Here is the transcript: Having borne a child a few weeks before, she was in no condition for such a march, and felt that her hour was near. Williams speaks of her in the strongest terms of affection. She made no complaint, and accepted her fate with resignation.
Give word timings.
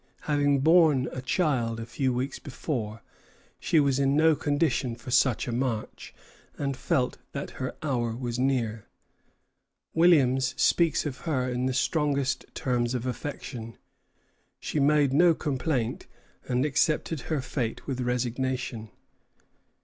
Having 0.21 0.61
borne 0.61 1.07
a 1.11 1.21
child 1.21 1.79
a 1.79 1.85
few 1.85 2.11
weeks 2.11 2.39
before, 2.39 3.03
she 3.59 3.79
was 3.79 3.99
in 3.99 4.15
no 4.15 4.35
condition 4.35 4.95
for 4.95 5.11
such 5.11 5.47
a 5.47 5.51
march, 5.51 6.11
and 6.57 6.75
felt 6.75 7.19
that 7.33 7.51
her 7.61 7.75
hour 7.83 8.15
was 8.15 8.39
near. 8.39 8.87
Williams 9.93 10.55
speaks 10.59 11.05
of 11.05 11.19
her 11.29 11.47
in 11.47 11.67
the 11.67 11.71
strongest 11.75 12.45
terms 12.55 12.95
of 12.95 13.05
affection. 13.05 13.77
She 14.59 14.79
made 14.79 15.13
no 15.13 15.35
complaint, 15.35 16.07
and 16.47 16.65
accepted 16.65 17.21
her 17.29 17.39
fate 17.39 17.85
with 17.85 18.01
resignation. 18.01 18.89